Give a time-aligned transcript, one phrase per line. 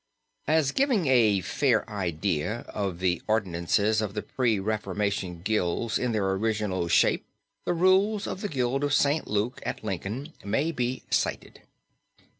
[0.47, 6.31] As giving a fair idea of the ordinances of the pre Reformation guilds in their
[6.31, 7.23] original shape
[7.65, 9.27] the rules of the Guild of St.
[9.27, 11.61] Luke at Lincoln, may be cited.